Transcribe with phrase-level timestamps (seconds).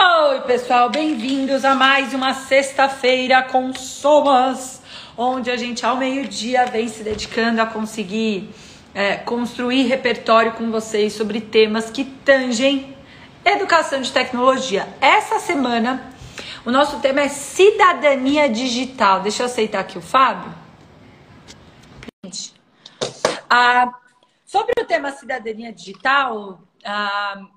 [0.00, 4.80] Oi, pessoal, bem-vindos a mais uma sexta-feira com Somas,
[5.16, 8.48] onde a gente ao meio-dia vem se dedicando a conseguir
[8.94, 12.96] é, construir repertório com vocês sobre temas que tangem
[13.44, 14.88] educação de tecnologia.
[15.00, 16.12] Essa semana,
[16.64, 19.20] o nosso tema é cidadania digital.
[19.20, 20.54] Deixa eu aceitar aqui o Fábio.
[23.50, 23.90] Ah,
[24.46, 27.48] sobre o tema cidadania digital, ah,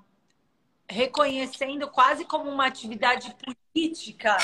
[0.91, 3.33] reconhecendo quase como uma atividade
[3.73, 4.35] política,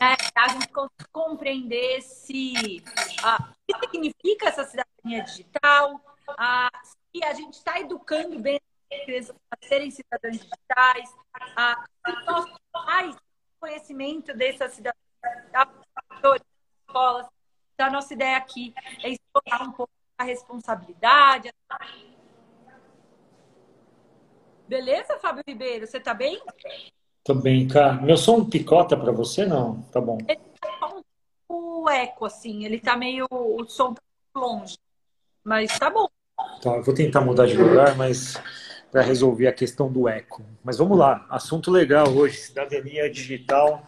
[0.00, 0.68] né, a gente
[1.12, 2.82] compreender se
[3.24, 6.00] ah, o que significa essa cidadania digital,
[6.38, 8.60] ah, se a gente está educando bem
[8.92, 11.14] as crianças a serem cidadãos digitais,
[11.56, 13.16] ah, se nós faz
[13.58, 14.94] conhecimento dessa cidadania
[15.40, 16.36] digital,
[16.86, 17.26] escolas.
[17.74, 18.72] Então, a nossa ideia aqui
[19.02, 21.52] é explorar um pouco a responsabilidade,
[24.70, 25.84] Beleza, Fábio Ribeiro?
[25.84, 26.40] Você tá bem?
[27.24, 27.94] Tô bem, cara.
[27.94, 29.82] Meu som picota para você, não?
[29.90, 30.16] Tá bom.
[30.28, 30.96] Ele tá
[31.50, 32.64] um eco, assim.
[32.64, 33.26] Ele tá meio...
[33.32, 34.00] O som tá
[34.36, 34.78] longe.
[35.42, 36.06] Mas tá bom.
[36.62, 38.40] Tá, eu vou tentar mudar de lugar, mas
[38.92, 40.40] para resolver a questão do eco.
[40.62, 41.26] Mas vamos lá.
[41.28, 42.36] Assunto legal hoje.
[42.36, 43.84] Cidadania digital.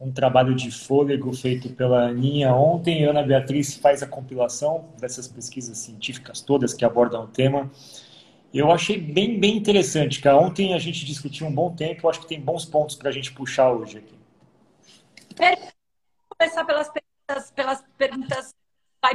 [0.00, 3.04] Um trabalho de fôlego feito pela Aninha ontem.
[3.04, 7.68] Ana Beatriz faz a compilação dessas pesquisas científicas todas que abordam o tema.
[8.56, 10.38] Eu achei bem, bem interessante, cara.
[10.38, 13.12] Ontem a gente discutiu um bom tempo, eu acho que tem bons pontos para a
[13.12, 14.18] gente puxar hoje aqui.
[15.38, 15.74] Vamos
[16.38, 18.54] começar pelas perguntas, pelas perguntas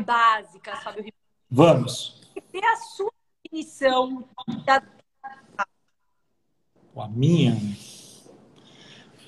[0.06, 1.12] básicas, Fábio
[1.50, 2.22] Vamos.
[2.54, 3.12] E a sua
[3.44, 4.30] definição
[4.64, 4.84] da...
[6.96, 7.58] A minha?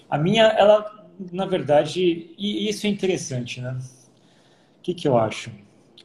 [0.08, 3.80] A minha, ela, na verdade, e isso é interessante, né?
[4.78, 5.52] O que, que eu acho?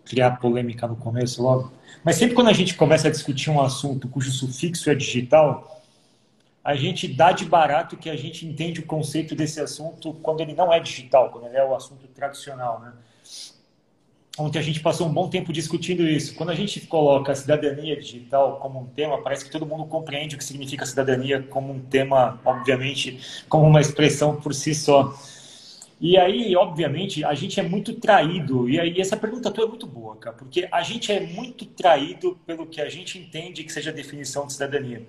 [0.08, 1.72] Criar polêmica no começo logo.
[2.04, 5.82] Mas sempre quando a gente começa a discutir um assunto cujo sufixo é digital,
[6.64, 10.54] a gente dá de barato que a gente entende o conceito desse assunto quando ele
[10.54, 12.92] não é digital, quando ele é o assunto tradicional, né?
[14.38, 16.34] Ontem a gente passou um bom tempo discutindo isso.
[16.36, 20.36] Quando a gente coloca a cidadania digital como um tema, parece que todo mundo compreende
[20.36, 23.18] o que significa cidadania como um tema, obviamente,
[23.48, 25.12] como uma expressão por si só.
[26.00, 28.68] E aí, obviamente, a gente é muito traído.
[28.68, 32.38] E aí, essa pergunta tua é muito boa, cara, porque a gente é muito traído
[32.46, 35.06] pelo que a gente entende que seja a definição de cidadania.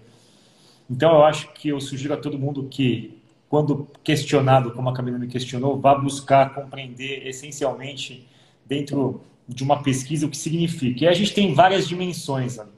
[0.90, 5.20] Então, eu acho que eu sugiro a todo mundo que, quando questionado, como a Camila
[5.20, 8.28] me questionou, vá buscar compreender essencialmente,
[8.66, 11.06] dentro de uma pesquisa, o que significa.
[11.06, 12.72] E a gente tem várias dimensões ali.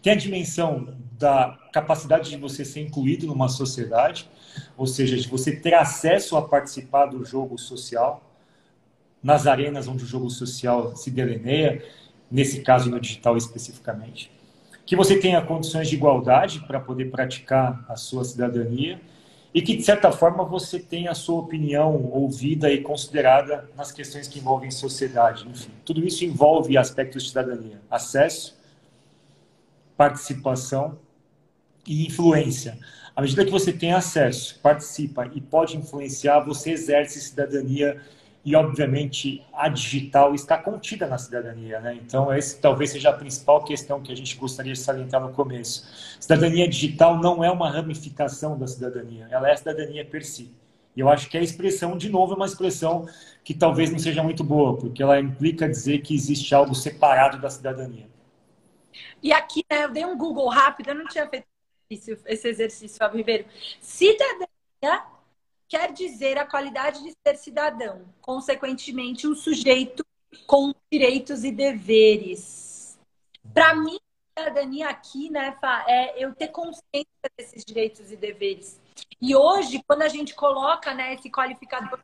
[0.00, 4.28] Tem a dimensão da capacidade de você ser incluído numa sociedade,
[4.76, 8.22] ou seja, de você ter acesso a participar do jogo social,
[9.22, 11.82] nas arenas onde o jogo social se delineia,
[12.30, 14.30] nesse caso no digital especificamente.
[14.84, 19.00] Que você tenha condições de igualdade para poder praticar a sua cidadania
[19.54, 24.26] e que, de certa forma, você tenha a sua opinião ouvida e considerada nas questões
[24.26, 25.48] que envolvem sociedade.
[25.48, 28.58] Enfim, tudo isso envolve aspectos de cidadania: acesso,
[29.96, 30.98] participação
[31.86, 32.78] e influência.
[33.16, 38.00] À medida que você tem acesso, participa e pode influenciar, você exerce cidadania
[38.44, 41.78] e, obviamente, a digital está contida na cidadania.
[41.80, 41.94] Né?
[42.04, 45.86] Então, essa talvez seja a principal questão que a gente gostaria de salientar no começo.
[46.18, 50.52] Cidadania digital não é uma ramificação da cidadania, ela é a cidadania per si.
[50.96, 53.08] E eu acho que a expressão, de novo, é uma expressão
[53.44, 57.48] que talvez não seja muito boa, porque ela implica dizer que existe algo separado da
[57.48, 58.08] cidadania.
[59.22, 61.53] E aqui, né, eu dei um Google rápido, eu não tinha feito
[61.90, 63.46] esse exercício, Fábio Ribeiro.
[63.80, 65.04] Cidadania
[65.68, 70.04] quer dizer a qualidade de ser cidadão, consequentemente, um sujeito
[70.46, 72.98] com direitos e deveres.
[73.52, 73.98] Para mim,
[74.36, 77.06] cidadania aqui, né, Fá, é eu ter consciência
[77.36, 78.80] desses direitos e deveres.
[79.20, 82.00] E hoje, quando a gente coloca né, esse qualificador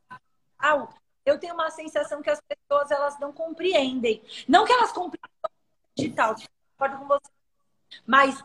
[1.24, 4.22] eu tenho uma sensação que as pessoas elas não compreendem.
[4.48, 5.50] Não que elas compreendam
[5.96, 6.34] digital,
[6.76, 7.30] concordo com você.
[8.06, 8.42] Mas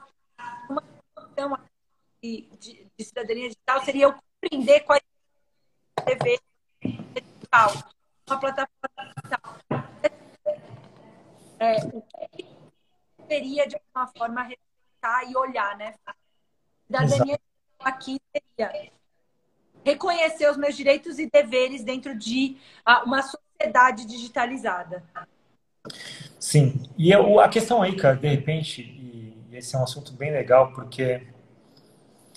[1.36, 1.60] questão
[2.24, 5.02] de, de, de, cidadania digital seria eu compreender qual é
[5.98, 6.40] a TV
[6.82, 7.74] digital,
[8.28, 9.58] uma plataforma digital.
[11.60, 12.46] É, o que
[13.28, 15.96] seria, de alguma forma, respeitar e olhar, né?
[16.88, 17.40] Cidadania
[17.80, 18.92] aqui seria
[19.84, 25.04] reconhecer os meus direitos e deveres dentro de uh, uma sociedade digitalizada.
[26.40, 28.82] Sim, e eu, a questão aí, cara, de repente,
[29.58, 31.22] esse é um assunto bem legal, porque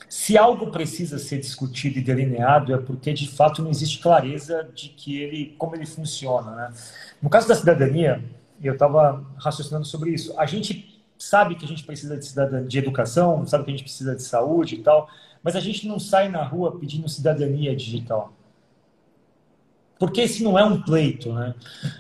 [0.09, 4.89] se algo precisa ser discutido e delineado é porque de fato não existe clareza de
[4.89, 6.73] que ele, como ele funciona, né?
[7.21, 8.25] No caso da cidadania,
[8.63, 10.39] eu estava raciocinando sobre isso.
[10.39, 13.83] A gente sabe que a gente precisa de, cidadania, de educação, sabe que a gente
[13.83, 15.09] precisa de saúde e tal,
[15.43, 18.33] mas a gente não sai na rua pedindo cidadania digital.
[19.99, 21.55] Porque esse não é um pleito, né?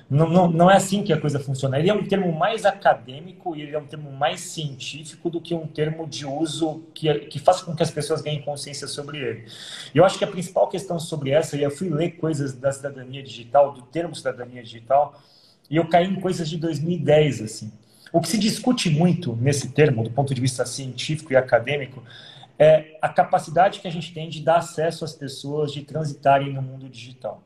[0.08, 1.78] Não, não, não é assim que a coisa funciona.
[1.78, 5.52] Ele é um termo mais acadêmico e ele é um termo mais científico do que
[5.52, 9.46] um termo de uso que, que faça com que as pessoas ganhem consciência sobre ele.
[9.92, 12.70] E eu acho que a principal questão sobre essa, e eu fui ler coisas da
[12.70, 15.20] cidadania digital, do termo cidadania digital,
[15.68, 17.72] e eu caí em coisas de 2010, assim.
[18.12, 22.02] O que se discute muito nesse termo, do ponto de vista científico e acadêmico,
[22.56, 26.62] é a capacidade que a gente tem de dar acesso às pessoas de transitarem no
[26.62, 27.42] mundo digital.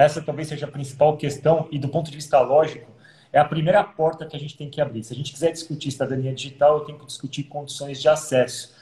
[0.00, 2.90] Essa talvez seja a principal questão e do ponto de vista lógico,
[3.30, 5.04] é a primeira porta que a gente tem que abrir.
[5.04, 8.74] Se a gente quiser discutir cidadania digital, eu tenho que discutir condições de acesso.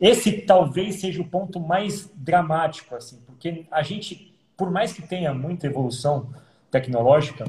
[0.00, 5.34] Esse talvez seja o ponto mais dramático, assim, porque a gente, por mais que tenha
[5.34, 6.30] muita evolução
[6.70, 7.44] tecnológica,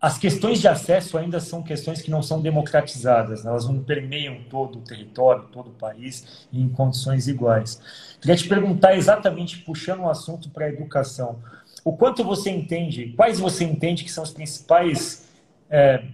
[0.00, 3.50] as questões de acesso ainda são questões que não são democratizadas, né?
[3.50, 7.80] elas não permeiam todo o território, todo o país em condições iguais.
[8.20, 11.40] Queria te perguntar exatamente, puxando o assunto para a educação,
[11.84, 15.28] o quanto você entende, quais você entende que são os principais
[15.68, 16.04] é,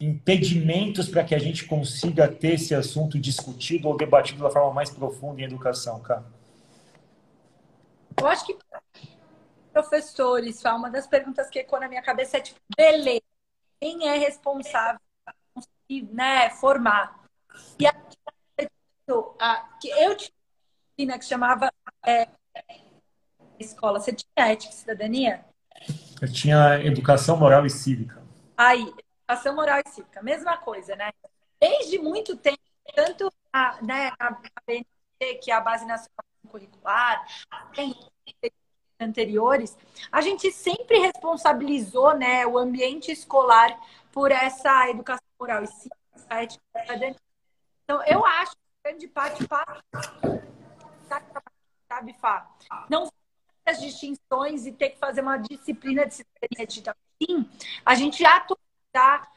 [0.00, 4.90] impedimentos para que a gente consiga ter esse assunto discutido ou debatido da forma mais
[4.90, 6.24] profunda em educação, cara?
[8.16, 8.56] Eu acho que
[9.72, 13.22] professores, uma das perguntas que ecoa na minha cabeça é tipo, beleza,
[13.80, 15.00] quem é responsável
[15.54, 15.64] por
[16.12, 17.24] né, formar?
[17.78, 17.94] E a,
[19.38, 20.32] a, que eu tinha
[20.98, 21.72] uma que chamava
[22.04, 22.28] é,
[23.58, 24.00] escola.
[24.00, 25.44] Você tinha ética e cidadania?
[26.20, 28.22] Eu tinha educação moral e cívica.
[28.56, 28.92] Aí,
[29.26, 31.12] educação moral e cívica, mesma coisa, né?
[31.60, 32.58] Desde muito tempo,
[32.94, 34.30] tanto a, né, a
[34.66, 37.26] BNT, que é a Base Nacional Curricular,
[37.74, 37.94] tem
[39.00, 39.76] anteriores,
[40.10, 43.78] a gente sempre responsabilizou né, o ambiente escolar
[44.12, 47.16] por essa educação moral e cívica,
[47.84, 49.82] Então, eu acho que grande parte passa,
[51.88, 52.50] sabe, Fá?
[52.90, 53.08] Não
[53.64, 56.94] as distinções e ter que fazer uma disciplina de cidadania digital.
[57.22, 57.48] Sim,
[57.84, 59.30] a gente atualizar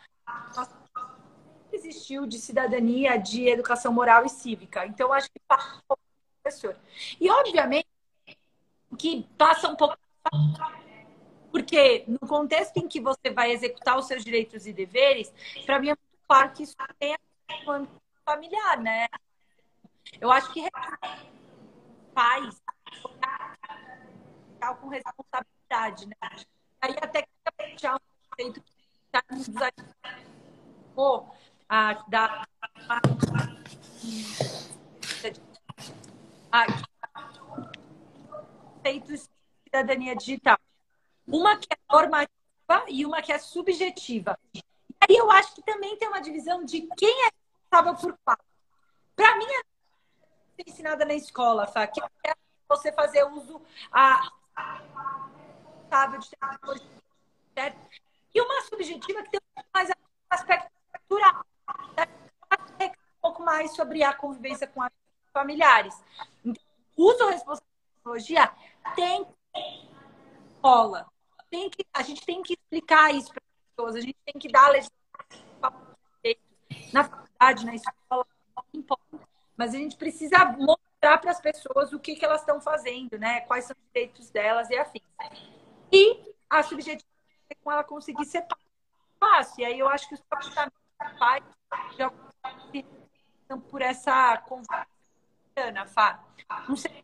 [1.72, 4.86] existiu de cidadania, de educação moral e cívica.
[4.86, 5.81] Então, acho que passa
[6.42, 6.75] professor.
[7.19, 7.88] E, obviamente,
[8.98, 9.98] que passa um pouco.
[11.52, 15.34] Porque no contexto em que você vai executar os seus direitos e deveres,
[15.66, 17.20] para mim é muito claro que isso tem a
[18.26, 19.08] familiar, né?
[20.20, 20.68] Eu acho que
[22.14, 22.62] pais
[24.80, 26.16] com responsabilidade, né?
[26.82, 27.30] Aí até que
[27.78, 28.00] já um
[28.30, 28.72] conceito que
[29.52, 31.36] desafiou
[31.68, 32.48] a dar
[36.52, 36.66] a,
[38.81, 39.30] conceitos de
[39.66, 40.57] cidadania digital.
[41.28, 42.30] Uma que é normativa
[42.88, 44.38] e uma que é subjetiva.
[44.54, 44.62] E
[45.00, 48.38] aí eu acho que também tem uma divisão de quem é responsável por qual.
[49.16, 49.62] Para mim, é
[50.68, 51.94] ensinada na escola, sabe?
[51.94, 52.33] Que é
[52.68, 53.62] você fazer uso
[53.92, 54.31] a
[55.78, 56.88] responsável de tecnologia,
[57.54, 57.78] certo?
[58.33, 59.42] E uma subjetiva que tem
[59.74, 59.89] mais
[60.30, 60.72] aspecto
[61.07, 61.45] cultural,
[62.81, 62.92] um
[63.22, 64.92] pouco mais sobre a convivência com as
[65.33, 65.95] familiares.
[66.44, 66.63] Então,
[66.98, 68.51] uso responsável tecnologia
[68.95, 69.28] tem
[70.62, 71.07] escola.
[71.50, 74.51] Tem que, a gente tem que explicar isso para as pessoas, a gente tem que
[74.51, 75.01] dar legislação
[76.94, 78.25] na faculdade, na escola,
[78.56, 79.19] não importa.
[79.57, 83.42] Mas a gente precisa mostrar para as pessoas o que, que elas estão fazendo, né?
[83.42, 85.04] Quais são os direitos delas e afins.
[85.92, 87.06] E a subjetividade
[87.50, 88.45] é com ela conseguir ser
[89.19, 89.61] fácil.
[89.61, 90.80] E aí eu acho que os comportamentos
[91.19, 91.44] pais
[91.97, 92.11] já
[93.69, 94.88] por essa conversa,
[95.94, 96.23] Fá.
[96.68, 97.04] Não sei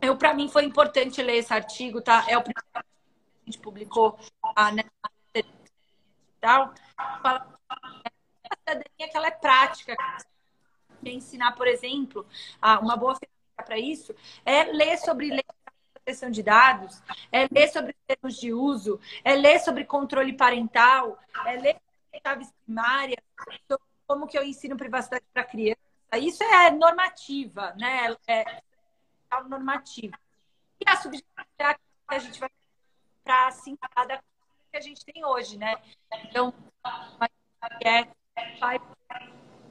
[0.00, 2.24] eu, para mim, foi importante ler esse artigo, tá?
[2.28, 2.82] É o primeiro que a
[3.46, 4.18] gente publicou
[4.54, 4.82] a né,
[6.40, 6.72] tal.
[7.22, 9.96] Fala a cidadania que ela é prática.
[11.04, 12.26] Ensinar, por exemplo,
[12.82, 14.14] uma boa ferramenta para isso
[14.44, 15.44] é ler sobre lei
[15.92, 21.52] proteção de dados, é ler sobre termos de uso, é ler sobre controle parental, é
[21.56, 23.22] ler sobre chaves primárias,
[23.68, 25.78] sobre como que eu ensino privacidade para criança.
[26.18, 28.16] Isso é normativa, né?
[28.26, 28.62] É,
[29.48, 30.14] normativo.
[30.80, 32.50] E a subjetividade que a gente vai
[33.22, 35.76] para se cada que a gente tem hoje, né?
[36.24, 36.52] Então,
[37.84, 38.06] é
[38.58, 38.80] vai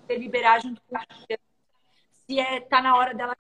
[0.08, 1.44] deliberar junto com a criança
[2.28, 3.36] se é tá na hora dela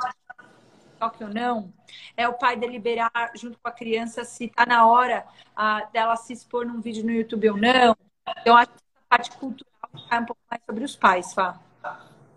[0.99, 1.73] toque ou não.
[2.17, 6.33] É o pai deliberar junto com a criança se tá na hora ah, dela se
[6.33, 7.95] expor num vídeo no YouTube ou não.
[8.41, 11.59] Então, acho que essa parte cultural é um pouco mais sobre os pais, Fá.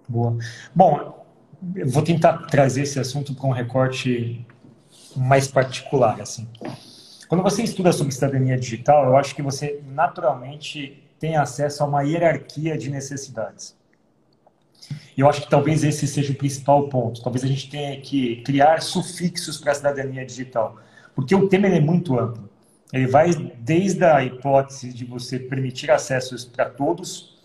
[0.08, 0.36] Boa.
[0.74, 1.22] Bom,
[1.75, 4.45] eu vou tentar trazer esse assunto para um recorte
[5.16, 6.49] mais particular, assim.
[7.28, 12.02] Quando você estuda sobre cidadania digital, eu acho que você naturalmente tenha acesso a uma
[12.02, 13.76] hierarquia de necessidades.
[15.16, 17.23] E eu acho que talvez esse seja o principal ponto.
[17.23, 20.76] Talvez a gente tenha que criar sufixos para a cidadania digital,
[21.14, 22.50] porque o tema é muito amplo.
[22.92, 27.40] Ele vai desde a hipótese de você permitir acessos para todos,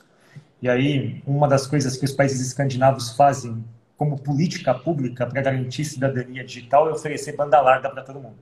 [0.61, 3.63] e aí uma das coisas que os países escandinavos fazem
[3.97, 8.37] como política pública para garantir cidadania digital é oferecer banda larga para todo mundo.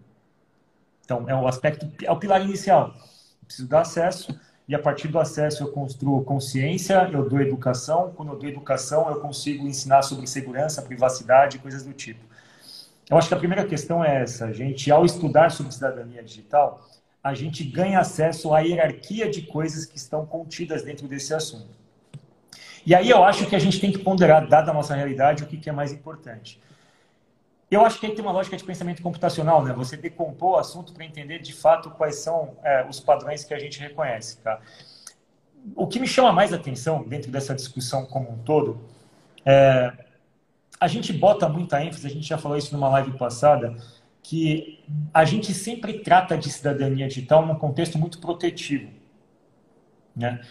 [1.03, 2.93] Então, é o aspecto, é o pilar inicial.
[3.41, 8.12] Eu preciso dar acesso, e a partir do acesso eu construo consciência, eu dou educação.
[8.15, 12.25] Quando eu dou educação, eu consigo ensinar sobre segurança, privacidade, coisas do tipo.
[13.09, 14.91] Eu acho que a primeira questão é essa, gente.
[14.91, 16.83] Ao estudar sobre cidadania digital,
[17.24, 21.85] a gente ganha acesso à hierarquia de coisas que estão contidas dentro desse assunto.
[22.86, 25.48] E aí eu acho que a gente tem que ponderar, dada a nossa realidade, o
[25.48, 26.62] que é mais importante.
[27.70, 29.74] Eu acho que aí tem uma lógica de pensamento computacional, né?
[29.74, 33.60] Você decompor o assunto para entender de fato quais são é, os padrões que a
[33.60, 34.62] gente reconhece, tá?
[35.75, 38.80] O que me chama mais atenção dentro dessa discussão como um todo
[39.44, 40.06] é
[40.80, 43.75] a gente bota muita ênfase, a gente já falou isso numa live passada,
[44.22, 48.92] que a gente sempre trata de cidadania digital num contexto muito protetivo,
[50.15, 50.42] né?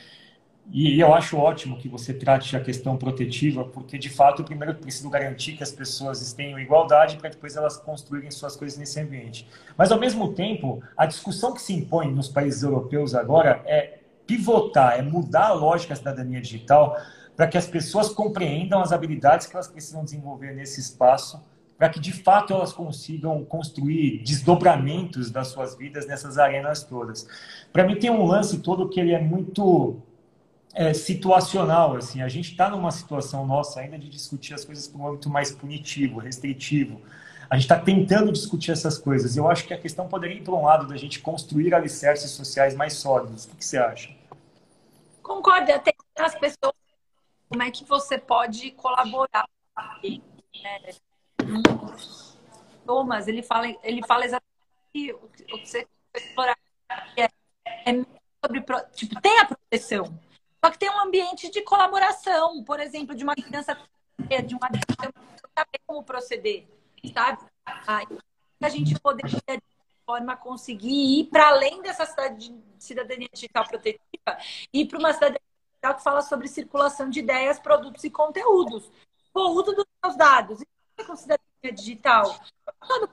[0.71, 4.78] E eu acho ótimo que você trate a questão protetiva, porque de fato, primeiro eu
[4.78, 9.47] preciso garantir que as pessoas tenham igualdade para depois elas construírem suas coisas nesse ambiente.
[9.76, 14.99] Mas ao mesmo tempo, a discussão que se impõe nos países europeus agora é pivotar,
[14.99, 16.97] é mudar a lógica da cidadania digital
[17.37, 21.44] para que as pessoas compreendam as habilidades que elas precisam desenvolver nesse espaço,
[21.76, 27.26] para que de fato elas consigam construir desdobramentos das suas vidas nessas arenas todas.
[27.73, 30.00] Para mim tem um lance todo que ele é muito
[30.75, 31.97] é, situacional.
[31.97, 35.31] Assim, a gente está numa situação nossa ainda de discutir as coisas por um âmbito
[35.31, 37.00] mais punitivo, restritivo.
[37.49, 39.37] A gente está tentando discutir essas coisas.
[39.37, 42.75] Eu acho que a questão poderia ir para um lado da gente construir alicerces sociais
[42.75, 43.45] mais sólidos.
[43.45, 44.14] O que, que você acha?
[45.23, 45.71] Concordo.
[45.73, 46.75] Até as pessoas,
[47.49, 49.49] como é que você pode colaborar?
[50.02, 50.95] É,
[52.85, 56.57] Thomas, ele fala, ele fala exatamente o que você explorar.
[57.16, 57.25] É,
[57.90, 58.04] é
[58.45, 58.64] sobre,
[58.95, 60.19] tipo, tem a proteção,
[60.64, 63.76] só que tem um ambiente de colaboração, por exemplo, de uma criança,
[64.47, 64.71] de uma
[65.54, 66.66] saber como proceder,
[67.12, 67.44] sabe?
[68.62, 69.62] a gente poderia, de
[70.06, 72.06] forma, conseguir ir para além dessa
[72.78, 74.38] cidadania digital protetiva
[74.73, 78.90] e para uma cidadania digital que fala sobre circulação de ideias, produtos e conteúdos.
[79.35, 80.62] O uso dos seus dados.
[80.62, 80.66] Isso
[80.97, 82.40] é com cidadania digital.
[82.88, 83.11] Todo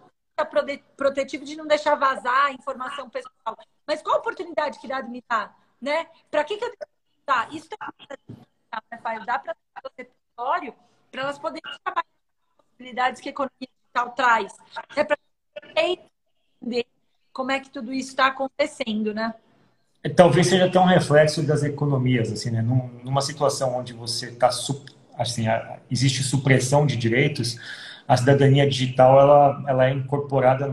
[0.95, 3.57] protetivo de não deixar vazar informação pessoal.
[3.85, 5.53] Mas qual a oportunidade que dá de me dar?
[5.81, 6.09] Né?
[6.29, 6.71] Para que, que eu
[7.25, 10.73] Tá, isso é dá para o repertório
[11.11, 14.53] para elas poderem trabalhar as possibilidades que a economia digital traz.
[14.95, 15.17] É para
[15.75, 16.85] entender
[17.33, 19.33] como é que tudo isso está acontecendo, né?
[20.03, 22.61] É, talvez seja até um reflexo das economias, assim, né?
[22.61, 24.49] Numa situação onde você está,
[25.17, 25.45] assim,
[25.89, 27.57] existe supressão de direitos,
[28.07, 30.67] a cidadania digital ela, ela é incorporada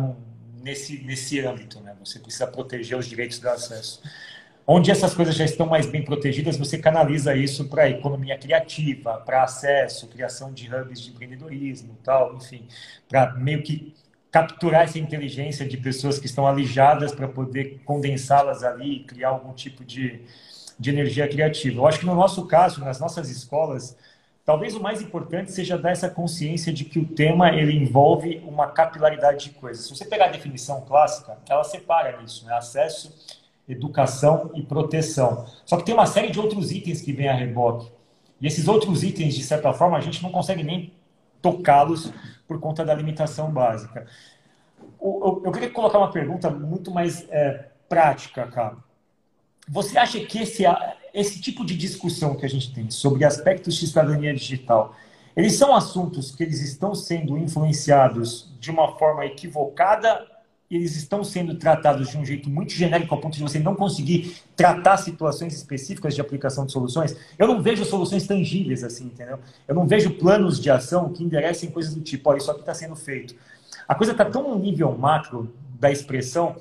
[0.63, 1.95] nesse, nesse âmbito, né?
[2.01, 4.01] Você precisa proteger os direitos de acesso.
[4.71, 9.43] Onde essas coisas já estão mais bem protegidas, você canaliza isso para economia criativa, para
[9.43, 12.69] acesso, criação de hubs de empreendedorismo, tal, enfim,
[13.09, 13.95] para meio que
[14.31, 19.55] capturar essa inteligência de pessoas que estão alijadas para poder condensá-las ali e criar algum
[19.55, 20.21] tipo de,
[20.79, 21.81] de energia criativa.
[21.81, 23.97] Eu acho que no nosso caso, nas nossas escolas,
[24.45, 28.67] talvez o mais importante seja dar essa consciência de que o tema ele envolve uma
[28.67, 29.87] capilaridade de coisas.
[29.87, 32.53] Se você pegar a definição clássica, ela separa isso, né?
[32.53, 33.38] acesso
[33.69, 35.45] educação e proteção.
[35.65, 37.91] Só que tem uma série de outros itens que vêm a reboque.
[38.41, 40.93] E esses outros itens, de certa forma, a gente não consegue nem
[41.43, 42.13] tocá-los
[42.47, 44.07] por conta da limitação básica.
[45.01, 48.77] Eu, queria colocar uma pergunta muito mais é, prática, cara.
[49.69, 50.65] Você acha que esse,
[51.13, 54.95] esse tipo de discussão que a gente tem sobre aspectos de cidadania digital,
[55.37, 60.27] eles são assuntos que eles estão sendo influenciados de uma forma equivocada
[60.71, 64.37] eles estão sendo tratados de um jeito muito genérico ao ponto de você não conseguir
[64.55, 67.17] tratar situações específicas de aplicação de soluções.
[67.39, 69.39] Eu não vejo soluções tangíveis assim, entendeu?
[69.67, 72.75] Eu não vejo planos de ação que enderecem coisas do tipo, olha, isso aqui está
[72.75, 73.35] sendo feito.
[73.87, 76.55] A coisa está tão no nível macro da expressão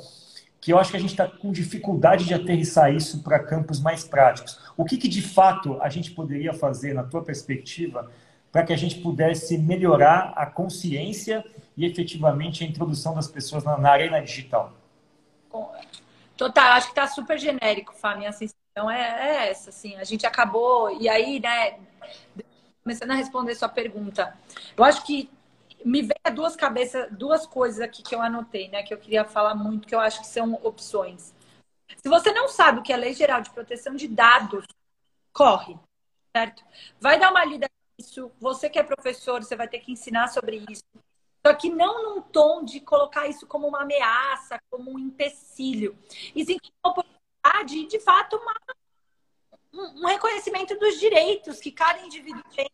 [0.61, 4.03] que eu acho que a gente está com dificuldade de aterrissar isso para campos mais
[4.03, 4.59] práticos.
[4.75, 8.09] O que, que de fato a gente poderia fazer, na tua perspectiva,
[8.51, 11.43] para que a gente pudesse melhorar a consciência
[11.77, 14.73] e efetivamente a introdução das pessoas na, na arena digital?
[16.35, 20.25] Total, acho que está super genérico, Fá, minha sensação é, é, essa, assim, a gente
[20.25, 21.79] acabou, e aí, né,
[22.83, 24.37] começando a responder sua pergunta,
[24.75, 25.29] eu acho que
[25.85, 29.55] me veio duas cabeças, duas coisas aqui que eu anotei, né, que eu queria falar
[29.55, 31.33] muito, que eu acho que são opções.
[31.95, 34.65] Se você não sabe o que é a Lei Geral de Proteção de Dados,
[35.33, 35.77] corre,
[36.35, 36.63] certo?
[36.99, 37.67] Vai dar uma lida
[37.97, 38.31] nisso.
[38.39, 40.83] Você que é professor, você vai ter que ensinar sobre isso.
[41.45, 45.97] Só que não num tom de colocar isso como uma ameaça, como um empecilho.
[46.35, 48.53] E sim uma oportunidade, de fato, uma,
[49.73, 52.67] um reconhecimento dos direitos que cada indivíduo tem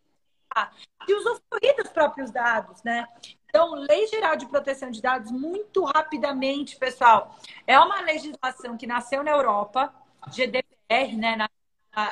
[1.08, 3.08] de usufruir dos próprios dados, né?
[3.46, 7.36] Então, Lei Geral de Proteção de Dados, muito rapidamente, pessoal,
[7.68, 9.94] é uma legislação que nasceu na Europa,
[10.30, 11.50] GDPR, né, na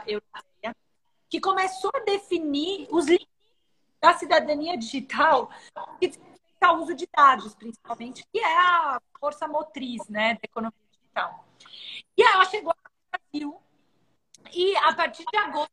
[0.05, 0.75] europeia,
[1.29, 3.27] que começou a definir os limites
[3.99, 5.49] da cidadania digital
[5.99, 6.11] que
[6.69, 11.45] o uso de dados, principalmente, que é a força motriz, né, da economia digital.
[12.17, 13.61] E ela chegou ao Brasil
[14.53, 15.71] e, a partir de agosto,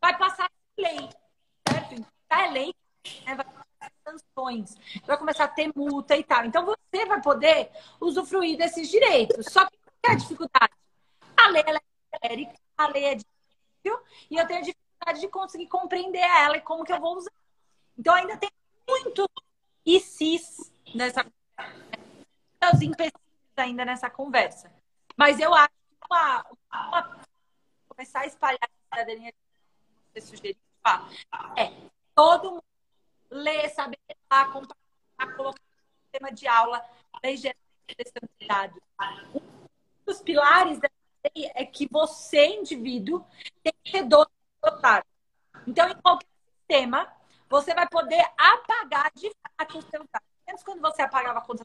[0.00, 1.08] vai passar lei,
[1.68, 1.94] certo?
[1.94, 2.74] Então, é lei,
[3.24, 3.44] né, vai
[4.08, 6.44] sanções, vai começar a ter multa e tal.
[6.44, 7.70] Então você vai poder
[8.00, 9.46] usufruir desses direitos.
[9.52, 10.72] Só que qual é a dificuldade?
[11.36, 16.20] A lei é genérica, a lei é difícil e eu tenho dificuldade de conseguir compreender
[16.20, 17.32] ela e como que eu vou usar.
[17.96, 18.50] Então ainda tem
[18.88, 19.28] muito
[19.84, 21.24] e cis nessa
[22.74, 23.20] os empecilhos
[23.56, 24.72] ainda nessa conversa.
[25.16, 27.20] Mas eu acho que uma, uma,
[27.88, 29.32] começar a espalhar a cidadania
[30.12, 30.56] você sugeriu,
[31.56, 31.72] é
[32.14, 32.64] todo mundo
[33.30, 33.98] ler, saber
[34.30, 36.84] lá, compartilhar, colocar no tema de aula,
[37.22, 37.56] lei geral
[37.88, 38.80] de dados.
[39.34, 39.40] Um
[40.06, 40.88] dos pilares da
[41.34, 43.24] lei é que você, indivíduo,
[43.62, 44.30] tem que ter dono
[44.62, 45.08] do dados.
[45.66, 46.28] Então, em qualquer
[46.58, 47.12] sistema,
[47.48, 50.28] você vai poder apagar de fato os seus dados.
[50.48, 51.64] Antes, quando você apagava a conta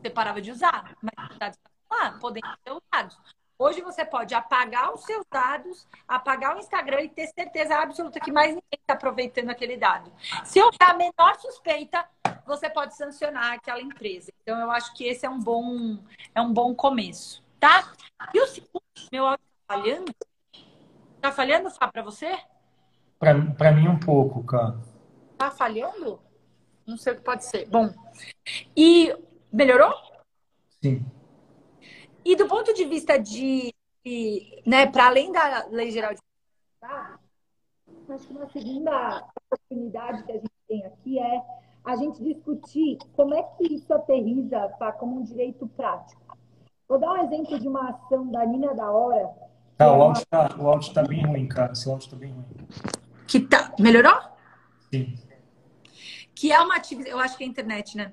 [0.00, 3.18] você parava de usar, mas os dados estavam lá, podendo ser usados.
[3.58, 8.30] Hoje você pode apagar os seus dados, apagar o Instagram e ter certeza absoluta que
[8.30, 10.12] mais ninguém está aproveitando aquele dado.
[10.44, 12.08] Se houver a menor suspeita,
[12.46, 14.32] você pode sancionar aquela empresa.
[14.42, 15.98] Então, eu acho que esse é um bom,
[16.34, 17.92] é um bom começo, tá?
[18.32, 20.14] E o segundo, meu áudio está falhando?
[21.16, 22.38] Está falhando, Fá, para você?
[23.18, 24.78] Para mim, um pouco, cara.
[25.32, 26.20] Está falhando?
[26.86, 27.68] Não sei o que pode ser.
[27.68, 27.92] Bom,
[28.76, 29.14] e
[29.52, 29.92] melhorou?
[30.82, 31.04] Sim.
[32.24, 36.20] E do ponto de vista de, de né, para além da lei geral de
[38.14, 41.42] acho que uma segunda oportunidade que a gente tem aqui é
[41.84, 46.36] a gente discutir como é que isso aterriza tá, como um direito prático.
[46.88, 49.28] Vou dar um exemplo de uma ação da Nina da Hora.
[49.76, 50.80] Tá, é o áudio está uma...
[50.94, 51.74] tá bem ruim, cara.
[51.74, 52.44] Seu áudio está bem ruim.
[53.28, 53.72] Que tá...
[53.78, 54.18] Melhorou?
[54.90, 55.28] Sim
[56.38, 58.12] que é uma ativista, eu acho que é a internet, né?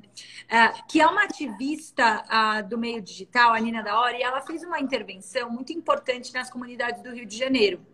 [0.49, 4.41] É, que é uma ativista uh, do meio digital, a Nina da Hora, e ela
[4.41, 7.85] fez uma intervenção muito importante nas comunidades do Rio de Janeiro.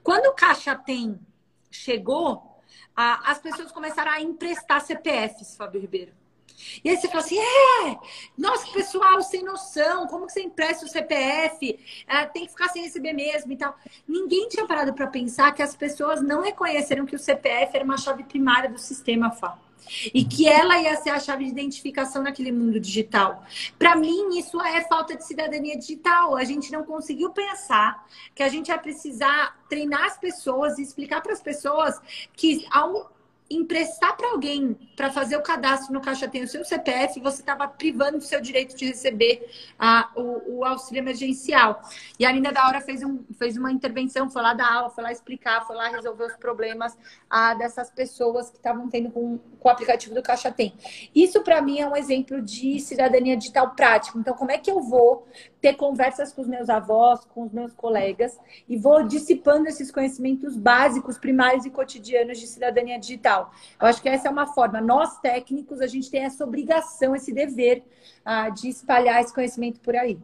[0.00, 1.18] Quando o Caixa Tem
[1.68, 6.12] chegou, uh, as pessoas começaram a emprestar CPFs, Fábio Ribeiro.
[6.84, 7.96] E aí você fala assim, é,
[8.36, 11.78] nossa, pessoal sem noção, como que você empresta o CPF?
[12.06, 13.76] É, tem que ficar sem receber mesmo e tal.
[14.06, 17.96] Ninguém tinha parado para pensar que as pessoas não reconheceram que o CPF era uma
[17.96, 19.58] chave primária do sistema FA
[20.12, 23.44] e que ela ia ser a chave de identificação naquele mundo digital.
[23.78, 26.36] Para mim, isso é falta de cidadania digital.
[26.36, 31.20] A gente não conseguiu pensar que a gente ia precisar treinar as pessoas e explicar
[31.20, 32.00] para as pessoas
[32.34, 33.10] que ao
[33.54, 37.66] emprestar para alguém para fazer o cadastro no Caixa Tem o seu CPF, você estava
[37.68, 41.82] privando do seu direito de receber a, o, o, auxílio emergencial.
[42.18, 45.04] E a Linda da Hora fez, um, fez uma intervenção, foi lá dar aula, foi
[45.04, 46.96] lá explicar, foi lá resolver os problemas
[47.28, 50.74] a, dessas pessoas que estavam tendo com, com o aplicativo do Caixa Tem.
[51.14, 54.18] Isso, para mim, é um exemplo de cidadania digital prático.
[54.18, 55.26] Então, como é que eu vou
[55.62, 58.36] ter conversas com os meus avós, com os meus colegas
[58.68, 63.52] e vou dissipando esses conhecimentos básicos, primários e cotidianos de cidadania digital.
[63.80, 64.80] Eu acho que essa é uma forma.
[64.80, 67.84] Nós, técnicos, a gente tem essa obrigação, esse dever
[68.26, 70.18] uh, de espalhar esse conhecimento por aí.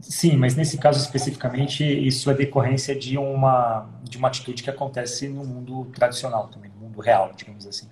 [0.00, 5.28] Sim, mas nesse caso especificamente, isso é decorrência de uma, de uma atitude que acontece
[5.28, 7.88] no mundo tradicional também, no mundo real, digamos assim.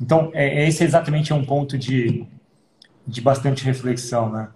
[0.00, 2.26] Então, é, esse é exatamente um ponto de,
[3.06, 4.48] de bastante reflexão, né?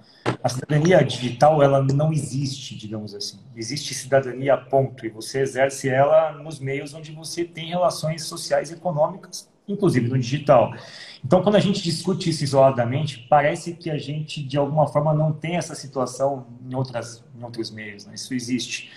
[0.42, 3.38] A cidadania digital, ela não existe, digamos assim.
[3.54, 5.04] Existe cidadania, ponto.
[5.04, 10.18] E você exerce ela nos meios onde você tem relações sociais e econômicas, inclusive no
[10.18, 10.74] digital.
[11.22, 15.32] Então, quando a gente discute isso isoladamente, parece que a gente, de alguma forma, não
[15.32, 18.06] tem essa situação em, outras, em outros meios.
[18.06, 18.14] Né?
[18.14, 18.92] Isso existe.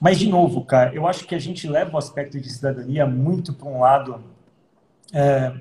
[0.00, 3.52] Mas, de novo, cara, eu acho que a gente leva o aspecto de cidadania muito
[3.52, 4.22] para um lado...
[5.12, 5.52] É,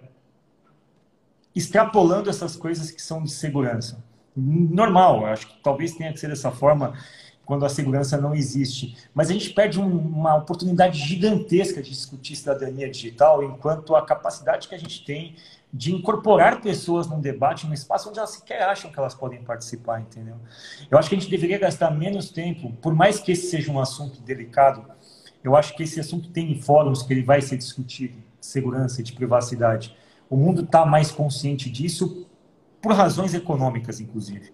[1.56, 5.26] extrapolando essas coisas que são de segurança normal.
[5.26, 6.94] acho que talvez tenha que ser dessa forma
[7.46, 8.96] quando a segurança não existe.
[9.14, 14.68] Mas a gente perde um, uma oportunidade gigantesca de discutir cidadania digital enquanto a capacidade
[14.68, 15.36] que a gente tem
[15.74, 20.00] de incorporar pessoas num debate, num espaço onde elas sequer acham que elas podem participar,
[20.00, 20.36] entendeu?
[20.90, 23.80] Eu acho que a gente deveria gastar menos tempo, por mais que esse seja um
[23.80, 24.86] assunto delicado,
[25.44, 29.96] eu acho que esse assunto tem fóruns que ele vai ser discutido, segurança, de privacidade.
[30.30, 32.29] O mundo está mais consciente disso,
[32.82, 34.52] por razões econômicas, inclusive.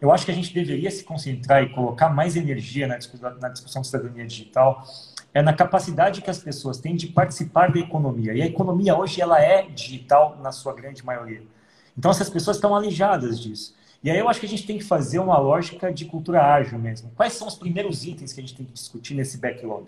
[0.00, 3.48] Eu acho que a gente deveria se concentrar e colocar mais energia na discussão, na
[3.48, 4.84] discussão de cidadania digital,
[5.32, 8.32] é na capacidade que as pessoas têm de participar da economia.
[8.34, 11.42] E a economia hoje ela é digital na sua grande maioria.
[11.96, 13.74] Então essas pessoas estão alijadas disso.
[14.02, 16.78] E aí eu acho que a gente tem que fazer uma lógica de cultura ágil
[16.78, 17.10] mesmo.
[17.16, 19.86] Quais são os primeiros itens que a gente tem que discutir nesse backlog?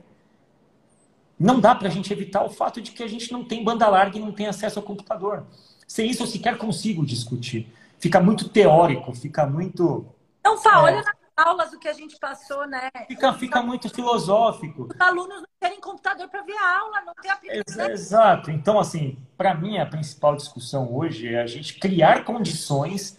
[1.39, 3.87] Não dá para a gente evitar o fato de que a gente não tem banda
[3.87, 5.45] larga e não tem acesso ao computador.
[5.87, 7.73] Sem isso eu sequer consigo discutir.
[7.99, 10.07] Fica muito teórico, fica muito.
[10.45, 10.83] Não, Fá, é...
[10.83, 12.91] olha nas aulas o que a gente passou, né?
[13.07, 14.89] Fica, fica muito filosófico.
[14.93, 17.91] Os alunos não terem computador para ver a aula, não tem aplicação.
[17.91, 18.51] Exato.
[18.51, 23.19] Então, assim, para mim, a principal discussão hoje é a gente criar condições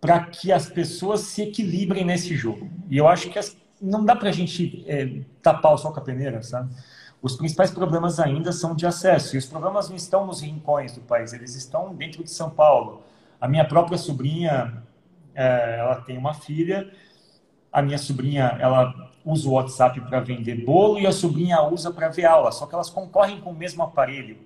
[0.00, 2.70] para que as pessoas se equilibrem nesse jogo.
[2.88, 3.56] E eu acho que as...
[3.80, 6.74] não dá para a gente é, tapar o sol com a peneira, sabe?
[7.22, 9.36] Os principais problemas ainda são de acesso.
[9.36, 13.02] E os problemas não estão nos rincões do país, eles estão dentro de São Paulo.
[13.40, 14.82] A minha própria sobrinha,
[15.34, 16.90] é, ela tem uma filha.
[17.72, 22.08] A minha sobrinha, ela usa o WhatsApp para vender bolo e a sobrinha usa para
[22.08, 22.50] ver aula.
[22.52, 24.38] Só que elas concorrem com o mesmo aparelho.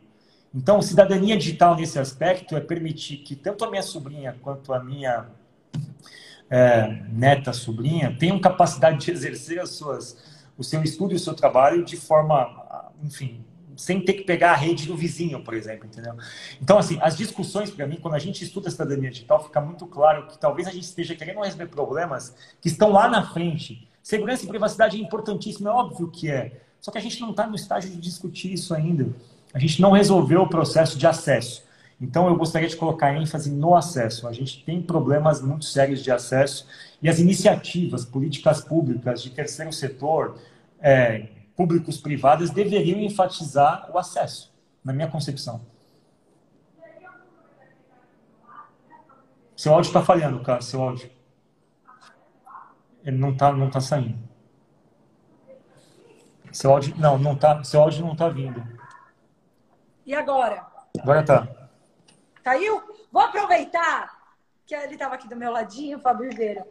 [0.54, 5.26] Então, cidadania digital nesse aspecto é permitir que tanto a minha sobrinha quanto a minha
[6.48, 10.16] é, neta sobrinha tenham capacidade de exercer as suas,
[10.56, 12.64] o seu estudo e o seu trabalho de forma
[13.02, 13.44] enfim,
[13.76, 16.14] sem ter que pegar a rede do vizinho, por exemplo, entendeu?
[16.60, 19.86] Então, assim, as discussões, para mim, quando a gente estuda a cidadania digital, fica muito
[19.86, 23.88] claro que talvez a gente esteja querendo resolver problemas que estão lá na frente.
[24.02, 26.60] Segurança e privacidade é importantíssimo, é óbvio que é.
[26.80, 29.08] Só que a gente não está no estágio de discutir isso ainda.
[29.52, 31.64] A gente não resolveu o processo de acesso.
[32.04, 34.28] Então, eu gostaria de colocar ênfase no acesso.
[34.28, 36.68] A gente tem problemas muito sérios de acesso
[37.00, 40.38] e as iniciativas, políticas públicas de terceiro setor,
[40.80, 44.52] é, públicos privados deveriam enfatizar o acesso,
[44.84, 45.62] na minha concepção.
[49.56, 51.10] Seu áudio está falhando, cara, seu áudio.
[53.02, 54.18] Ele não está não tá saindo.
[56.52, 58.62] Seu áudio, não, não tá, seu áudio não está vindo.
[60.04, 60.66] E agora?
[61.00, 61.63] Agora tá.
[62.44, 62.82] Caiu?
[63.10, 64.22] Vou aproveitar
[64.66, 66.62] que ele estava aqui do meu ladinho, Fábio Ribeiro.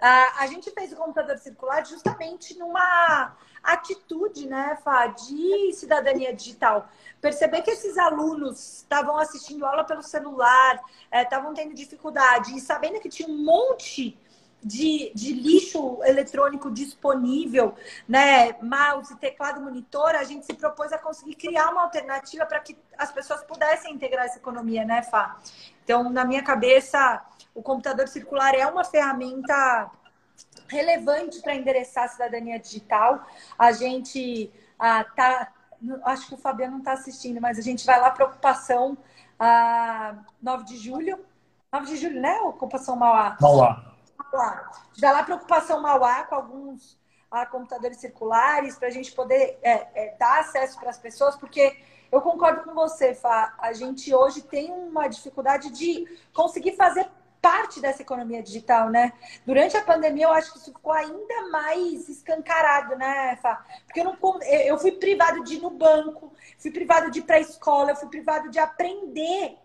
[0.00, 6.88] Ah, a gente fez o computador circular justamente numa atitude, né, Fá, de cidadania digital.
[7.20, 12.98] Perceber que esses alunos estavam assistindo aula pelo celular, estavam é, tendo dificuldade, e sabendo
[12.98, 14.18] que tinha um monte
[14.62, 17.74] de, de lixo eletrônico disponível,
[18.08, 22.76] né, mouse, teclado, monitor, a gente se propôs a conseguir criar uma alternativa para que
[22.98, 25.38] as pessoas pudessem integrar essa economia, né, Fá?
[25.82, 27.22] Então, na minha cabeça,
[27.54, 29.90] o computador circular é uma ferramenta
[30.68, 33.26] relevante para endereçar a cidadania digital.
[33.58, 35.52] A gente ah, tá,
[36.04, 38.96] acho que o Fabiano não está assistindo, mas a gente vai lá para ocupação
[39.38, 41.18] ah, 9 de julho.
[41.72, 42.38] 9 de julho, né?
[42.42, 43.36] Ocupação Mauá.
[43.40, 43.90] Mauá.
[44.92, 46.98] Gente vai lá para ocupação Mauá com alguns
[47.30, 51.76] ah, computadores circulares para a gente poder é, é, dar acesso para as pessoas, porque
[52.10, 53.54] eu concordo com você, Fá.
[53.58, 57.08] A gente hoje tem uma dificuldade de conseguir fazer
[57.40, 59.12] parte dessa economia digital, né?
[59.46, 63.64] Durante a pandemia, eu acho que isso ficou ainda mais escancarado, né, Fá?
[63.86, 67.36] Porque eu, não, eu fui privado de ir no banco, fui privado de ir para
[67.36, 69.56] a escola, fui privado de aprender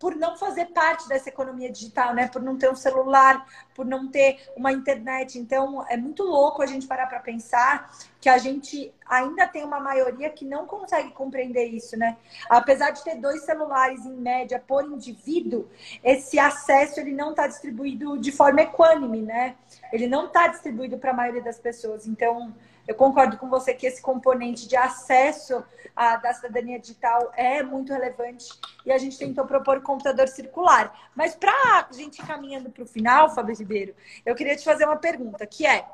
[0.00, 2.26] por não fazer parte dessa economia digital, né?
[2.26, 5.38] Por não ter um celular, por não ter uma internet.
[5.38, 9.78] Então, é muito louco a gente parar para pensar que a gente ainda tem uma
[9.78, 12.16] maioria que não consegue compreender isso, né?
[12.48, 15.68] Apesar de ter dois celulares em média por indivíduo,
[16.02, 19.54] esse acesso ele não está distribuído de forma equânime, né?
[19.92, 22.06] Ele não está distribuído para a maioria das pessoas.
[22.06, 22.54] Então,
[22.90, 27.92] eu concordo com você que esse componente de acesso à, da cidadania digital é muito
[27.92, 28.48] relevante
[28.84, 30.92] e a gente tentou propor o computador circular.
[31.14, 33.94] Mas para a gente ir caminhando para o final, Fábio Ribeiro,
[34.26, 35.86] eu queria te fazer uma pergunta, que é,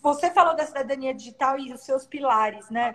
[0.00, 2.94] você falou da cidadania digital e os seus pilares, né?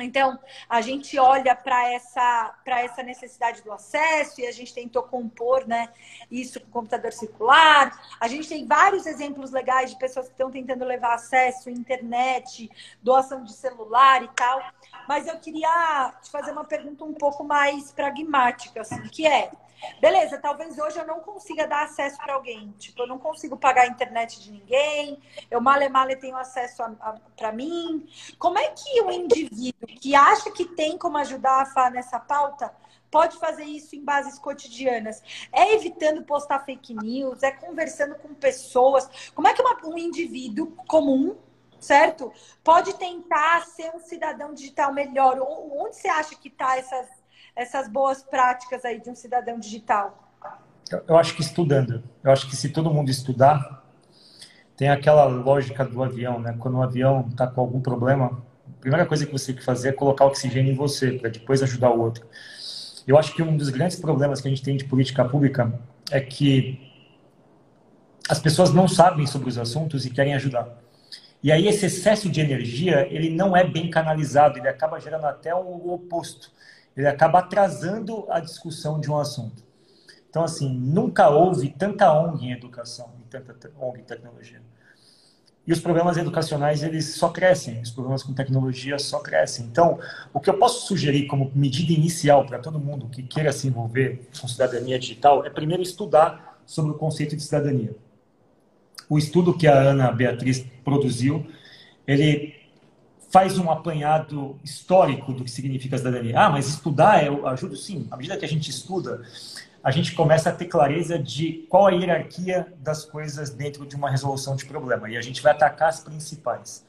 [0.00, 5.66] Então, a gente olha para essa, essa necessidade do acesso e a gente tentou compor
[5.66, 5.88] né,
[6.30, 8.00] isso com computador circular.
[8.20, 12.70] A gente tem vários exemplos legais de pessoas que estão tentando levar acesso, internet,
[13.02, 14.62] doação de celular e tal.
[15.08, 19.50] Mas eu queria te fazer uma pergunta um pouco mais pragmática, assim, que é
[20.00, 22.74] Beleza, talvez hoje eu não consiga dar acesso para alguém.
[22.78, 25.20] Tipo, eu não consigo pagar a internet de ninguém.
[25.50, 26.82] Eu male male tenho acesso
[27.36, 28.08] para mim.
[28.38, 32.74] Como é que o indivíduo que acha que tem como ajudar a FA nessa pauta,
[33.10, 35.22] pode fazer isso em bases cotidianas.
[35.52, 39.30] É evitando postar fake news, é conversando com pessoas.
[39.34, 41.36] Como é que uma, um indivíduo comum,
[41.80, 45.38] certo, pode tentar ser um cidadão digital melhor?
[45.40, 47.08] Onde você acha que está essas,
[47.58, 50.16] essas boas práticas aí de um cidadão digital?
[51.08, 52.04] Eu acho que estudando.
[52.22, 53.84] Eu acho que se todo mundo estudar,
[54.76, 56.54] tem aquela lógica do avião, né?
[56.56, 58.40] Quando o avião está com algum problema,
[58.78, 61.60] a primeira coisa que você tem que fazer é colocar oxigênio em você, para depois
[61.60, 62.24] ajudar o outro.
[63.04, 65.72] Eu acho que um dos grandes problemas que a gente tem de política pública
[66.12, 66.80] é que
[68.28, 70.78] as pessoas não sabem sobre os assuntos e querem ajudar.
[71.42, 75.52] E aí esse excesso de energia, ele não é bem canalizado, ele acaba gerando até
[75.54, 76.52] o oposto.
[76.98, 79.62] Ele acaba atrasando a discussão de um assunto.
[80.28, 84.60] Então, assim, nunca houve tanta ONG em educação e tanta ONG em tecnologia.
[85.64, 89.66] E os problemas educacionais, eles só crescem, os problemas com tecnologia só crescem.
[89.66, 90.00] Então,
[90.32, 94.28] o que eu posso sugerir como medida inicial para todo mundo que queira se envolver
[94.40, 97.94] com cidadania digital é primeiro estudar sobre o conceito de cidadania.
[99.08, 101.46] O estudo que a Ana Beatriz produziu,
[102.06, 102.57] ele
[103.30, 106.38] faz um apanhado histórico do que significa cidadania.
[106.38, 107.76] Ah, mas estudar eu ajudo?
[107.76, 109.22] Sim, à medida que a gente estuda,
[109.82, 114.10] a gente começa a ter clareza de qual a hierarquia das coisas dentro de uma
[114.10, 116.84] resolução de problema e a gente vai atacar as principais.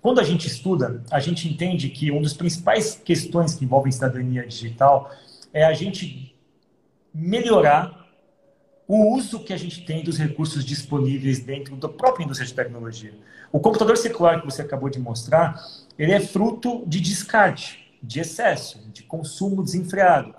[0.00, 4.46] Quando a gente estuda, a gente entende que uma das principais questões que envolvem cidadania
[4.46, 5.10] digital
[5.52, 6.34] é a gente
[7.12, 7.99] melhorar
[8.92, 13.14] o uso que a gente tem dos recursos disponíveis dentro da própria indústria de tecnologia.
[13.52, 15.64] O computador circular que você acabou de mostrar,
[15.96, 20.34] ele é fruto de descarte, de excesso, de consumo desenfreado.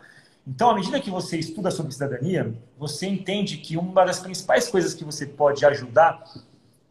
[0.45, 4.93] Então, à medida que você estuda sobre cidadania, você entende que uma das principais coisas
[4.93, 6.21] que você pode ajudar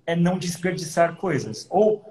[0.07, 2.10] é não desperdiçar coisas ou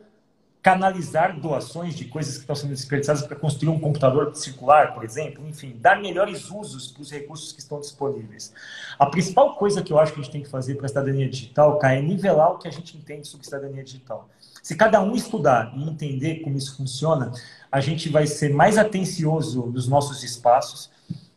[0.70, 5.48] canalizar doações de coisas que estão sendo desperdiçadas para construir um computador circular, por exemplo,
[5.48, 8.54] enfim, dar melhores usos para os recursos que estão disponíveis.
[9.00, 11.28] A principal coisa que eu acho que a gente tem que fazer para a cidadania
[11.28, 14.30] digital, Kai, é nivelar o que a gente entende sobre cidadania digital.
[14.62, 17.32] Se cada um estudar e entender como isso funciona,
[17.72, 20.92] a gente vai ser mais atencioso nos nossos espaços,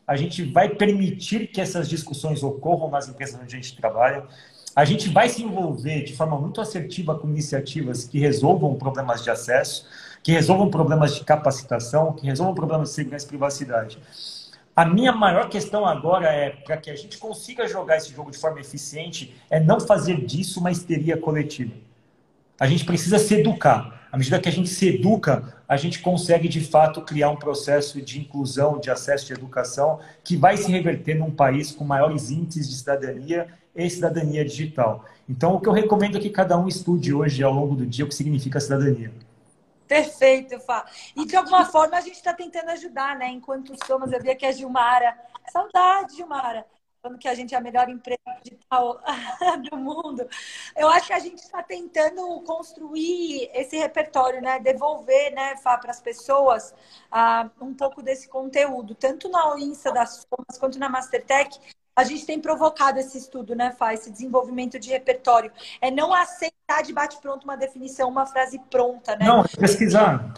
[0.07, 4.25] a gente vai permitir que essas discussões ocorram nas empresas onde a gente trabalha,
[4.75, 9.31] a gente vai se envolver de forma muito assertiva com iniciativas que resolvam problemas de
[9.31, 9.87] acesso,
[10.23, 13.99] que resolvam problemas de capacitação, que resolvam problemas de segurança e privacidade.
[14.75, 18.39] A minha maior questão agora é, para que a gente consiga jogar esse jogo de
[18.39, 21.75] forma eficiente, é não fazer disso uma histeria coletiva.
[22.59, 24.01] A gente precisa se educar.
[24.11, 28.01] À medida que a gente se educa, a gente consegue de fato criar um processo
[28.01, 32.69] de inclusão, de acesso de educação, que vai se reverter num país com maiores índices
[32.69, 35.05] de cidadania e cidadania digital.
[35.29, 38.05] Então, o que eu recomendo é que cada um estude hoje, ao longo do dia,
[38.05, 39.13] o que significa cidadania.
[39.89, 40.87] Perfeito, Fá.
[41.17, 43.29] E de alguma forma a gente está tentando ajudar, né?
[43.29, 45.17] Enquanto somos, eu vi aqui a Gilmara.
[45.53, 46.65] Saudade, Gilmara
[47.03, 49.03] falando que a gente é a melhor empresa digital
[49.69, 50.27] do mundo.
[50.77, 54.61] Eu acho que a gente está tentando construir esse repertório, né?
[54.61, 56.73] Devolver, né, para as pessoas
[57.13, 61.59] uh, um pouco desse conteúdo, tanto na Insta das Somas quanto na Mastertech.
[61.95, 63.93] A gente tem provocado esse estudo, né, Fá?
[63.93, 65.53] Esse desenvolvimento de repertório.
[65.81, 69.27] É não aceitar de bate-pronto uma definição, uma frase pronta, né?
[69.27, 70.35] Não, pesquisar.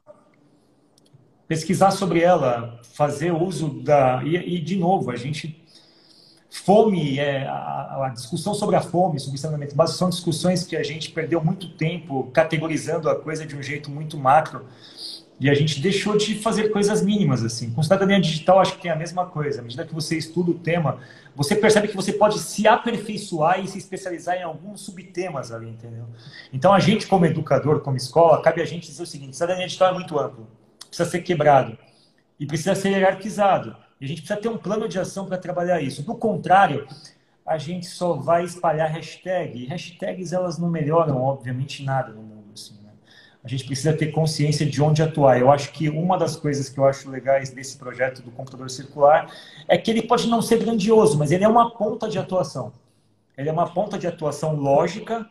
[1.47, 4.23] Pesquisar sobre ela, fazer uso da.
[4.25, 5.65] E, e de novo, a gente
[6.55, 10.77] Fome, é, a, a, discussão sobre a fome, sobre o saneamento básico, são discussões que
[10.77, 14.65] a gente perdeu muito tempo categorizando a coisa de um jeito muito macro
[15.45, 17.69] e a gente deixou de fazer coisas mínimas assim.
[17.69, 19.61] Com cidadania digital, acho que tem a mesma coisa.
[19.61, 21.01] À medida que você estuda o tema,
[21.37, 26.07] você percebe que você pode se aperfeiçoar e se especializar em alguns subtemas ali, entendeu?
[26.51, 29.91] Então, a gente, como educador, como escola, cabe a gente dizer o seguinte: cidadania digital
[29.91, 30.49] é muito amplo,
[30.89, 31.77] precisa ser quebrado
[32.41, 33.77] e precisa ser hierarquizado.
[34.01, 36.03] E a gente precisa ter um plano de ação para trabalhar isso.
[36.03, 36.89] Do contrário,
[37.47, 39.63] a gente só vai espalhar hashtag.
[39.63, 42.34] E hashtags elas não melhoram, obviamente, nada no mundo.
[43.45, 45.39] A gente precisa ter consciência de onde atuar.
[45.39, 49.31] Eu acho que uma das coisas que eu acho legais desse projeto do computador circular
[49.69, 52.73] é que ele pode não ser grandioso, mas ele é uma ponta de atuação.
[53.37, 55.29] Ele é uma ponta de atuação lógica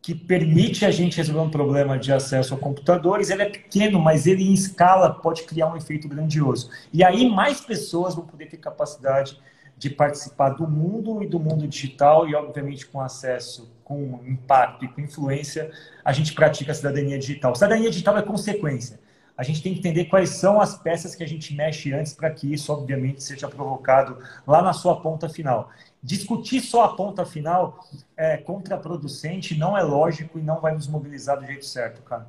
[0.00, 3.30] que permite a gente resolver um problema de acesso a computadores.
[3.30, 6.70] Ele é pequeno, mas ele em escala pode criar um efeito grandioso.
[6.92, 9.38] E aí mais pessoas vão poder ter capacidade
[9.76, 14.88] de participar do mundo e do mundo digital e, obviamente, com acesso, com impacto e
[14.88, 15.68] com influência,
[16.04, 17.56] a gente pratica a cidadania digital.
[17.56, 19.00] Cidadania digital é consequência.
[19.36, 22.30] A gente tem que entender quais são as peças que a gente mexe antes para
[22.30, 25.70] que isso, obviamente, seja provocado lá na sua ponta final.
[26.00, 27.84] Discutir só a ponta final
[28.16, 32.28] é contraproducente, não é lógico e não vai nos mobilizar do jeito certo, cara.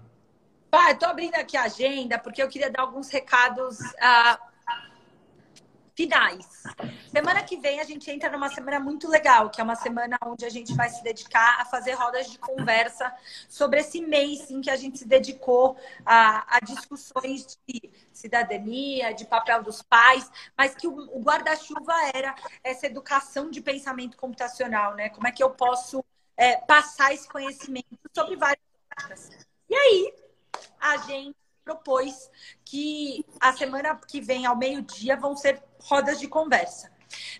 [0.71, 4.50] Pai, estou abrindo aqui a agenda porque eu queria dar alguns recados uh,
[5.95, 6.63] finais.
[7.11, 10.45] Semana que vem a gente entra numa semana muito legal, que é uma semana onde
[10.45, 13.13] a gente vai se dedicar a fazer rodas de conversa
[13.49, 19.25] sobre esse mês em que a gente se dedicou a, a discussões de cidadania, de
[19.25, 25.09] papel dos pais, mas que o, o guarda-chuva era essa educação de pensamento computacional, né?
[25.09, 26.03] Como é que eu posso
[26.37, 28.63] é, passar esse conhecimento sobre várias
[29.07, 29.29] coisas.
[29.69, 30.13] E aí,
[30.79, 32.29] a gente propôs
[32.65, 36.91] que a semana que vem, ao meio-dia, vão ser rodas de conversa.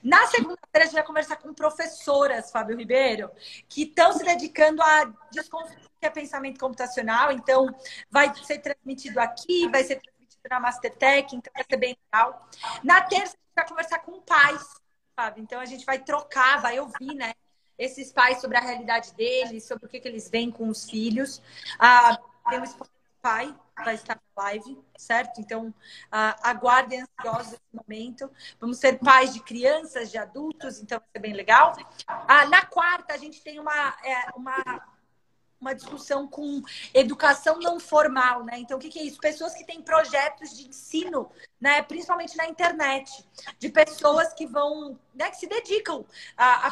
[0.04, 3.32] Na segunda-feira, a gente vai conversar com professoras, Fábio Ribeiro,
[3.70, 7.32] que estão se dedicando a desconstruir é pensamento computacional.
[7.32, 7.68] Então,
[8.10, 12.50] vai ser transmitido aqui, vai ser transmitido na Mastertech, então vai ser bem legal.
[12.84, 14.64] Na terça, a gente vai conversar com pais,
[15.16, 15.44] Fábio.
[15.44, 17.34] Então, a gente vai trocar, vai ouvir, né?
[17.78, 21.42] Esses pais sobre a realidade deles, sobre o que, que eles veem com os filhos.
[21.80, 22.18] Ah,
[22.50, 22.64] tem um
[23.22, 25.40] pai vai estar na live, certo?
[25.40, 25.74] Então, uh,
[26.44, 28.30] aguardem ansiosos esse momento.
[28.60, 31.74] Vamos ser pais de crianças, de adultos, então vai ser bem legal.
[31.74, 34.88] Uh, na quarta, a gente tem uma, é, uma,
[35.60, 36.62] uma discussão com
[36.94, 38.60] educação não formal, né?
[38.60, 39.20] Então, o que, que é isso?
[39.20, 41.84] Pessoas que têm projetos de ensino, né?
[41.84, 43.24] principalmente na internet,
[43.60, 46.06] de pessoas que vão, né, que se dedicam
[46.36, 46.72] a, a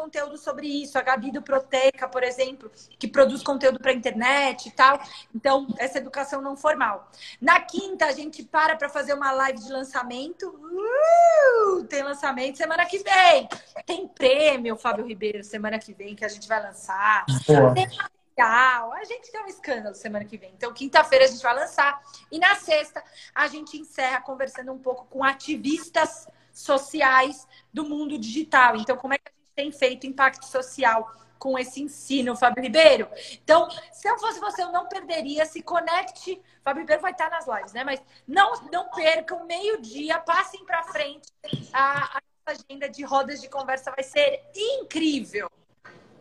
[0.00, 0.98] conteúdo sobre isso.
[0.98, 4.98] A Gabi do Proteica, por exemplo, que produz conteúdo para internet e tal.
[5.34, 7.10] Então, essa educação não formal.
[7.40, 10.48] Na quinta, a gente para para fazer uma live de lançamento.
[10.48, 13.48] Uh, tem lançamento semana que vem.
[13.84, 17.26] Tem prêmio, Fábio Ribeiro, semana que vem, que a gente vai lançar.
[17.46, 17.74] Boa.
[17.74, 18.92] Tem material.
[18.94, 20.52] A gente tem um escândalo semana que vem.
[20.56, 22.00] Então, quinta-feira a gente vai lançar.
[22.32, 23.02] E na sexta,
[23.34, 28.76] a gente encerra conversando um pouco com ativistas sociais do mundo digital.
[28.76, 33.08] Então, como é que a tem feito impacto social com esse ensino, Fábio Ribeiro.
[33.32, 35.44] Então, se eu fosse você, eu não perderia.
[35.46, 36.40] Se conecte.
[36.62, 37.84] Fábio Ribeiro vai estar nas lives, né?
[37.84, 41.30] Mas não, não percam meio-dia, passem para frente.
[41.72, 45.50] A, a agenda de rodas de conversa vai ser incrível.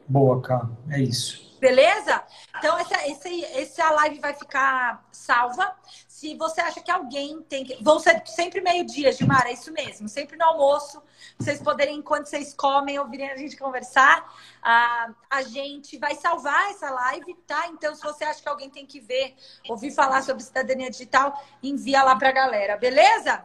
[0.10, 0.68] Boa, cara.
[0.90, 1.48] É isso.
[1.60, 2.24] Beleza?
[2.58, 5.76] Então, essa, essa, essa live vai ficar salva.
[6.08, 7.82] Se você acha que alguém tem que.
[7.84, 10.10] Vão ser sempre meio-dia, Gilmar, é isso mesmo.
[10.10, 11.02] Sempre no almoço,
[11.38, 14.34] vocês poderem, enquanto vocês comem, ouvirem a gente conversar.
[14.62, 17.68] Ah, a gente vai salvar essa live, tá?
[17.68, 19.36] Então, se você acha que alguém tem que ver,
[19.70, 23.44] ouvir falar sobre cidadania digital, envia lá pra galera, beleza?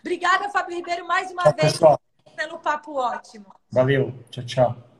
[0.00, 2.00] Obrigada, Fábio Ribeiro, mais uma tchau, vez pessoal.
[2.36, 3.46] pelo papo ótimo.
[3.70, 4.14] Valeu.
[4.30, 4.93] Tchau, tchau.